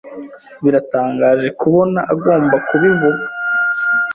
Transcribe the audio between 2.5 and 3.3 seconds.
kubivuga.